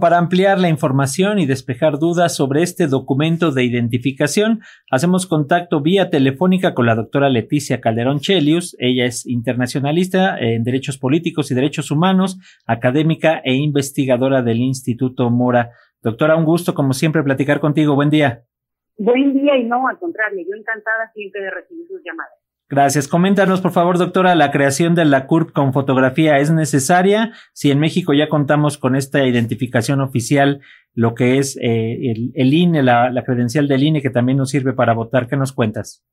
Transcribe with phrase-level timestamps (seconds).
[0.00, 4.60] Para ampliar la información y despejar dudas sobre este documento de identificación,
[4.92, 8.76] hacemos contacto vía telefónica con la doctora Leticia Calderón Chelius.
[8.78, 15.72] Ella es internacionalista en derechos políticos y derechos humanos, académica e investigadora del Instituto Mora.
[16.00, 17.96] Doctora, un gusto como siempre platicar contigo.
[17.96, 18.44] Buen día.
[18.98, 22.38] Buen día y no, al contrario, yo encantada siempre de recibir sus llamadas.
[22.70, 23.08] Gracias.
[23.08, 27.32] Coméntanos, por favor, doctora, la creación de la CURP con fotografía es necesaria.
[27.54, 30.60] Si en México ya contamos con esta identificación oficial,
[30.94, 34.74] lo que es eh, el, INE, la, la, credencial del INE, que también nos sirve
[34.74, 36.04] para votar, ¿qué nos cuentas?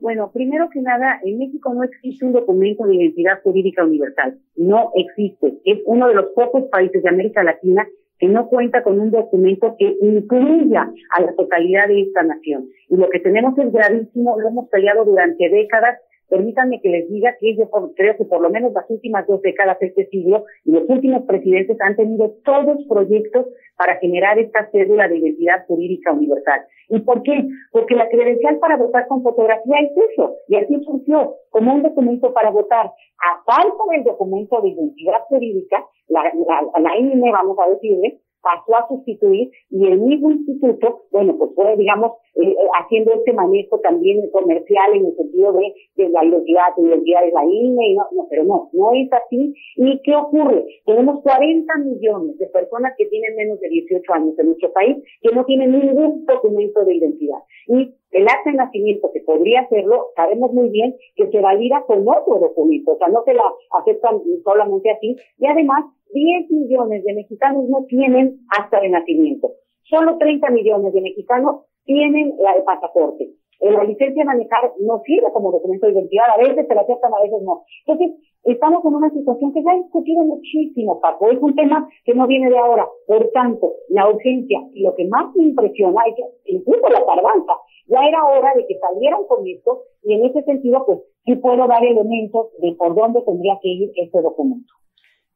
[0.00, 4.36] Bueno, primero que nada, en México no existe un documento de identidad jurídica universal.
[4.56, 5.60] No existe.
[5.64, 7.86] Es uno de los pocos países de América Latina
[8.22, 12.68] que no cuenta con un documento que incluya a la totalidad de esta nación.
[12.88, 15.98] Y lo que tenemos es gravísimo, lo hemos peleado durante décadas
[16.32, 19.78] Permítanme que les diga que yo creo que por lo menos las últimas dos décadas
[19.80, 25.08] de este siglo y los últimos presidentes han tenido todos proyectos para generar esta cédula
[25.08, 26.62] de identidad jurídica universal.
[26.88, 27.46] ¿Y por qué?
[27.70, 32.32] Porque la credencial para votar con fotografía es eso, y así surgió como un documento
[32.32, 32.86] para votar.
[32.86, 38.76] A falta del documento de identidad jurídica, la, la, la INE, vamos a decirle, pasó
[38.76, 43.78] a sustituir y el mismo instituto, bueno, pues fue, digamos, eh, eh, haciendo este manejo
[43.80, 48.06] también comercial en el sentido de, la identidad, de identidad de la INE, y no,
[48.12, 49.54] no, pero no, no es así.
[49.76, 50.64] ¿Y qué ocurre?
[50.84, 55.34] Tenemos 40 millones de personas que tienen menos de 18 años en nuestro país que
[55.34, 57.38] no tienen ningún documento de identidad.
[57.68, 62.06] Y el acta de nacimiento, que podría hacerlo, sabemos muy bien que se valida con
[62.06, 63.44] otro documento, o sea, no se la
[63.80, 69.52] aceptan solamente así, y además 10 millones de mexicanos no tienen acta de nacimiento.
[69.84, 73.30] Solo 30 millones de mexicanos tienen la de pasaporte.
[73.60, 77.14] La licencia de manejar no sirve como documento de identidad, a veces se la aceptan,
[77.14, 77.62] a veces no.
[77.86, 81.30] Entonces, estamos en una situación que se ha discutido muchísimo, Paco.
[81.30, 82.88] Es un tema que no viene de ahora.
[83.06, 87.52] Por tanto, la urgencia y lo que más me impresiona es que incluso la tardanza.
[87.86, 91.64] Ya era hora de que salieran con esto y en ese sentido, pues, sí puedo
[91.68, 94.72] dar elementos de por dónde tendría que ir este documento.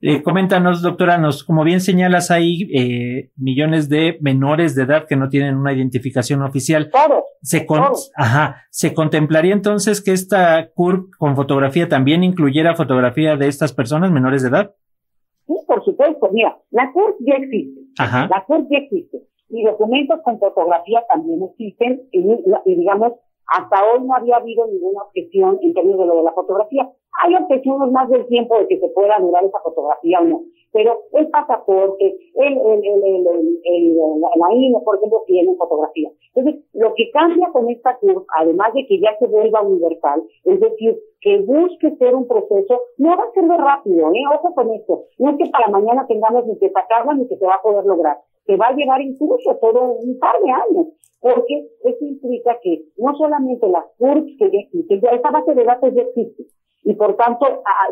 [0.03, 5.17] Eh, coméntanos, doctora, nos, como bien señalas, hay eh, millones de menores de edad que
[5.17, 6.91] no tienen una identificación oficial.
[6.91, 7.25] Claro.
[7.41, 7.67] Se,
[8.17, 14.11] Ajá, ¿Se contemplaría entonces que esta CURP con fotografía también incluyera fotografía de estas personas
[14.11, 14.75] menores de edad?
[15.47, 16.29] Sí, por supuesto.
[16.33, 17.81] Mira, la CURP ya existe.
[17.99, 18.29] Ajá.
[18.29, 19.23] La CURP ya existe.
[19.49, 22.03] Y documentos con fotografía también existen.
[22.13, 23.13] y digamos,
[23.47, 26.91] hasta hoy no había habido ninguna objeción en términos de lo de la fotografía.
[27.23, 30.43] Hay objeciones más del tiempo de que se pueda anular esa fotografía o no.
[30.73, 36.11] Pero el pasaporte, el, el, el, el, la INE, por ejemplo, tiene fotografía.
[36.35, 40.61] Entonces, lo que cambia con esta curva, además de que ya se vuelva universal, es
[40.61, 44.23] decir, que busque ser un proceso, no va a ser de rápido, ¿eh?
[44.35, 45.05] Ojo con esto.
[45.19, 47.87] No es que para mañana tengamos ni que sacarla ni que se va a poder
[47.87, 48.19] lograr.
[48.47, 50.87] Se va a llevar incluso todo un par de años
[51.21, 55.65] porque eso implica que no solamente las CURPS que ya existen, ya esta base de
[55.65, 56.45] datos ya existe,
[56.85, 57.47] y por tanto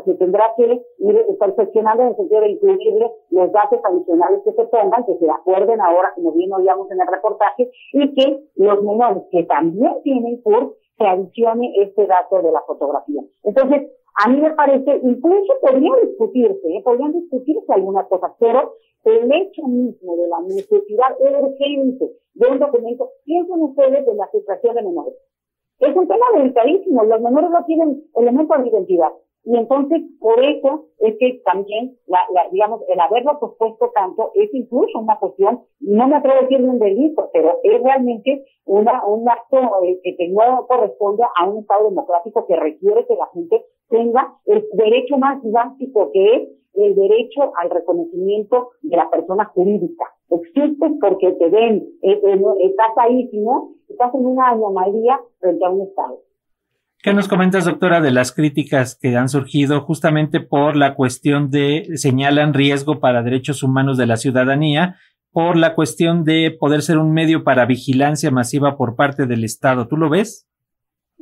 [0.05, 4.65] se tendrá que ir perfeccionando en el sentido de incluirle los datos adicionales que se
[4.67, 9.25] pongan, que se acuerden ahora, como bien oíamos en el reportaje, y que los menores
[9.33, 13.23] que también tienen CURP se adicione este dato de la fotografía.
[13.43, 13.91] Entonces,
[14.25, 16.83] a mí me parece, incluso podrían discutirse, ¿eh?
[16.85, 23.11] podrían discutirse algunas cosas, pero el hecho mismo de la necesidad urgente de un documento,
[23.25, 25.15] piensen ustedes en la situación de menores.
[25.79, 29.13] Es un tema delicadísimo, los menores no tienen elementos de identidad.
[29.47, 34.49] Y entonces, por eso es que también, la, la, digamos, el haberlo propuesto tanto es
[34.55, 39.29] incluso una cuestión, no me atrevo a decir un delito, pero es realmente una, un
[39.29, 44.35] acto eh, que no corresponde a un Estado democrático que requiere que la gente tenga
[44.47, 50.05] el derecho más básico que es el derecho al reconocimiento de la persona jurídica.
[50.31, 55.65] Existes porque te ven, eh, eh, estás ahí, si no, estás en una anomalía frente
[55.65, 56.19] a un Estado.
[57.01, 61.87] ¿Qué nos comentas, doctora, de las críticas que han surgido justamente por la cuestión de
[61.97, 64.97] señalan riesgo para derechos humanos de la ciudadanía,
[65.31, 69.87] por la cuestión de poder ser un medio para vigilancia masiva por parte del Estado?
[69.87, 70.49] ¿Tú lo ves?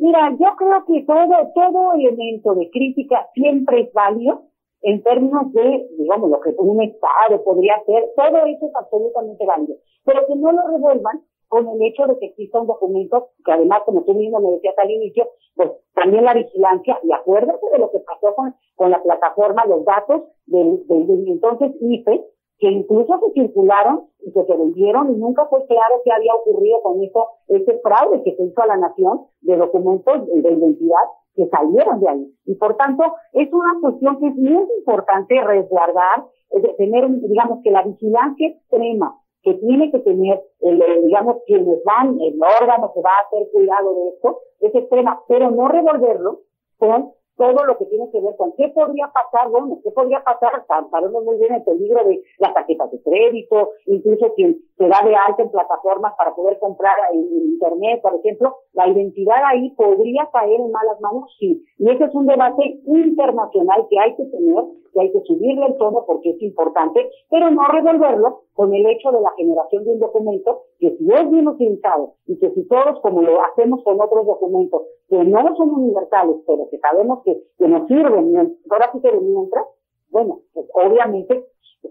[0.02, 4.42] Mira, yo creo que todo, todo elemento de crítica siempre es válido
[4.80, 9.76] en términos de, digamos, lo que un Estado podría hacer, todo eso es absolutamente válido.
[10.04, 13.82] Pero que no lo revuelvan con el hecho de que exista un documento que además,
[13.86, 17.92] como tú mismo me decías al inicio, pues también la vigilancia, y acuérdate de lo
[17.92, 22.24] que pasó con, con la plataforma, los datos del, del, entonces IFE,
[22.62, 26.80] que incluso se circularon y que se vendieron y nunca fue claro qué había ocurrido
[26.82, 31.02] con eso, ese fraude que se hizo a la nación de documentos de identidad
[31.34, 32.32] que salieron de ahí.
[32.46, 36.26] Y por tanto, es una cuestión que es muy importante resguardar,
[36.78, 42.38] tener, digamos, que la vigilancia extrema que tiene que tener, el, digamos, quienes van, el
[42.60, 46.42] órgano que va a hacer cuidado de esto, es extrema, pero no revolverlo
[46.78, 50.64] con todo lo que tiene que ver con qué podría pasar, bueno, qué podría pasar,
[50.90, 55.14] sabemos muy bien el peligro de las tarjetas de crédito, incluso quien se da de
[55.14, 60.60] alta en plataformas para poder comprar en, internet, por ejemplo, la identidad ahí podría caer
[60.60, 61.64] en malas manos, sí.
[61.78, 65.76] Y ese es un debate internacional que hay que tener, que hay que subirle el
[65.76, 70.00] tono porque es importante, pero no revolverlo con el hecho de la generación de un
[70.00, 74.26] documento que si es bien utilizado y que si todos, como lo hacemos con otros
[74.26, 74.82] documentos,
[75.12, 77.36] que no son universales, pero que sabemos que,
[77.68, 79.66] nos sirven, ahora sí que de mientras,
[80.10, 81.44] bueno, pues obviamente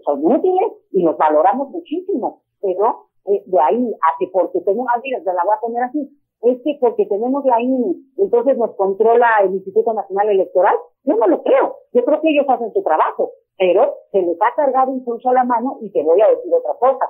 [0.04, 5.00] son útiles y los valoramos muchísimo, pero eh, de ahí a que porque tenemos, ah,
[5.00, 6.10] mira, la voy a poner así,
[6.40, 11.28] es que porque tenemos la INE, entonces nos controla el Instituto Nacional Electoral, yo no
[11.28, 15.28] lo creo, yo creo que ellos hacen su trabajo, pero se les ha cargado incluso
[15.28, 17.06] a la mano y te voy a decir otra cosa.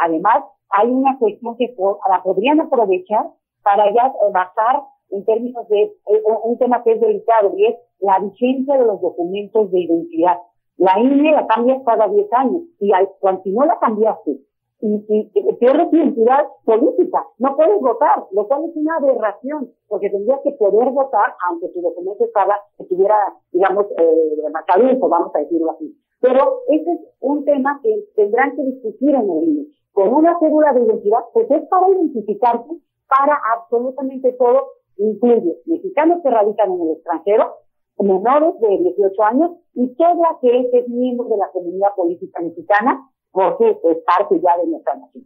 [0.00, 1.74] Además, hay una cuestión que
[2.08, 3.26] la podrían aprovechar
[3.64, 8.18] para ya basar en términos de eh, un tema que es delicado y es la
[8.18, 10.38] vigencia de los documentos de identidad.
[10.76, 14.38] La INE la cambias cada 10 años y cuando si no la cambiaste
[14.80, 20.10] y, y, pierdes tu identidad política, no puedes votar, lo cual es una aberración, porque
[20.10, 23.16] tendrías que poder votar aunque tu documento estaba, estuviera,
[23.52, 25.96] digamos, eh, caduco, vamos a decirlo así.
[26.20, 29.66] Pero ese es un tema que tendrán que discutir en el INE.
[29.92, 32.74] Con una cédula de identidad, pues es para identificarte
[33.08, 37.54] para absolutamente todo, incluye mexicanos que radican en el extranjero,
[37.98, 43.70] menores de 18 años y aquel que es miembro de la comunidad política mexicana, porque
[43.70, 45.24] es parte ya de nuestra nación.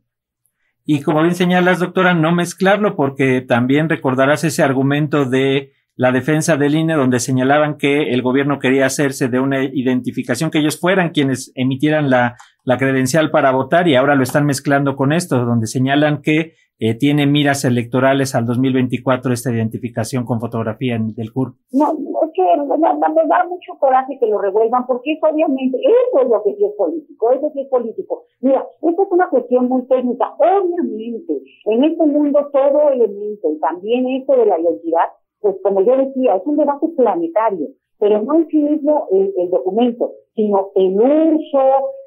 [0.84, 6.56] Y como bien señalas, doctora, no mezclarlo porque también recordarás ese argumento de la defensa
[6.56, 11.10] del INE donde señalaban que el gobierno quería hacerse de una identificación, que ellos fueran
[11.10, 12.36] quienes emitieran la
[12.78, 17.26] credencial para votar y ahora lo están mezclando con esto, donde señalan que eh, tiene
[17.26, 21.52] miras electorales al 2024 esta identificación con fotografía en, del CUR.
[21.72, 26.28] No, es que me da mucho coraje que lo revuelvan, porque eso obviamente, eso es
[26.30, 28.24] lo que sí es político, eso sí es político.
[28.40, 30.34] Mira, esta es una cuestión muy técnica.
[30.38, 35.04] Obviamente, en este mundo todo elemento, y también esto de la identidad,
[35.40, 37.68] pues como yo decía, es un debate planetario,
[37.98, 41.60] pero no es mismo el, el documento, sino el uso,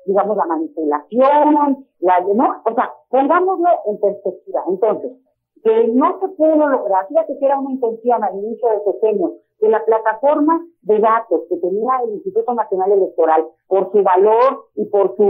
[0.06, 2.62] digamos, la manipulación, la, ¿no?
[2.66, 4.64] O sea, pongámoslo en perspectiva.
[4.68, 5.12] Entonces,
[5.64, 9.70] que no se pudo lograr, fíjate que era una intención al inicio de sexenio, que
[9.70, 15.16] la plataforma de datos que tenía el Instituto Nacional Electoral, por su valor y por
[15.16, 15.24] su,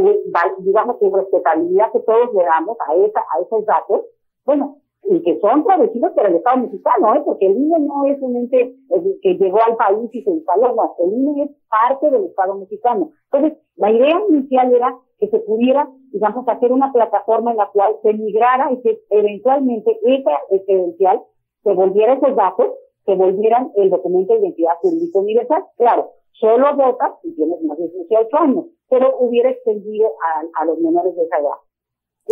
[0.60, 4.02] digamos, su respetabilidad que todos le damos a esa, a esos datos,
[4.46, 7.22] bueno, y que son producidos por el Estado mexicano, ¿eh?
[7.26, 8.76] porque el INE no es un ente
[9.22, 13.10] que llegó al país y se instaló, no, el INE es parte del Estado mexicano.
[13.32, 17.96] Entonces, la idea inicial era que se pudiera, digamos, hacer una plataforma en la cual
[18.02, 20.32] se migrara y que eventualmente esa
[20.66, 21.22] credencial
[21.64, 22.68] se volviera esos datos,
[23.06, 25.66] se volvieran el documento de identidad público universal.
[25.78, 30.10] Claro, solo votas si tienes más de 18 años, pero hubiera extendido
[30.60, 31.58] a los menores de esa edad.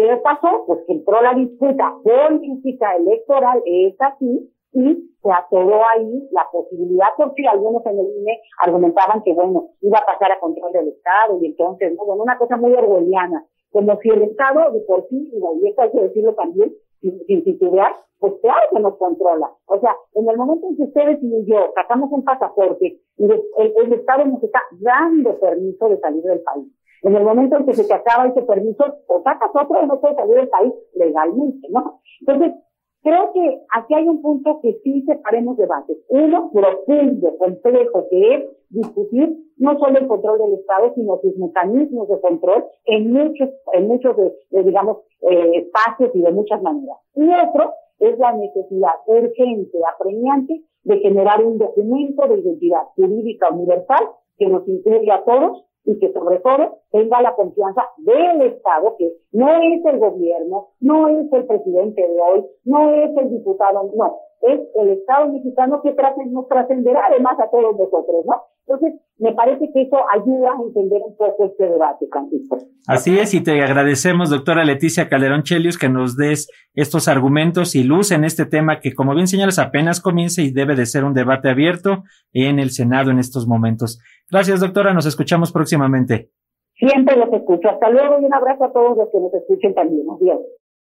[0.01, 0.63] ¿Qué pasó?
[0.65, 7.09] Pues que entró la disputa política electoral, es así, y se atoró ahí la posibilidad,
[7.15, 11.37] porque algunos en el INE argumentaban que, bueno, iba a pasar a control del Estado,
[11.39, 12.03] y entonces, ¿no?
[12.05, 15.91] bueno, una cosa muy orwelliana, como si el Estado de por sí, y esto hay
[15.91, 19.51] que decirlo también, sin, sin titubear, pues claro que nos controla.
[19.67, 23.93] O sea, en el momento en que ustedes y yo sacamos un pasaporte y el
[23.93, 26.67] Estado nos está dando permiso de salir del país,
[27.03, 29.99] en el momento en que se te acaba ese permiso, o sacas otro y no
[29.99, 31.99] puedes salir del país legalmente, ¿no?
[32.19, 32.53] Entonces,
[33.01, 35.97] creo que aquí hay un punto que sí separemos debates.
[36.09, 42.07] Uno, profundo, complejo, que es discutir no solo el control del Estado, sino sus mecanismos
[42.07, 44.97] de control en muchos, en muchos de, digamos,
[45.29, 46.97] eh, espacios y de muchas maneras.
[47.15, 54.09] Y otro es la necesidad urgente, apremiante, de generar un documento de identidad jurídica universal
[54.37, 59.11] que nos incluya a todos y que sobre todo tenga la confianza del Estado, que
[59.31, 64.19] no es el gobierno, no es el presidente de hoy, no es el diputado, no,
[64.41, 65.93] es el Estado mexicano que
[66.29, 68.41] nos trascenderá además a todos nosotros, ¿no?
[68.67, 72.57] Entonces, me parece que eso ayuda a entender un poco este debate, Francisco.
[72.87, 77.83] Así es, y te agradecemos, doctora Leticia Calderón Chelius, que nos des estos argumentos y
[77.83, 81.13] luz en este tema que, como bien señalas, apenas comienza y debe de ser un
[81.13, 83.99] debate abierto en el Senado en estos momentos.
[84.31, 86.31] Gracias, doctora, nos escuchamos próximamente.
[86.77, 87.69] Siempre los escucho.
[87.69, 90.07] Hasta luego y un abrazo a todos los que nos escuchen también.
[90.09, 90.39] Adiós.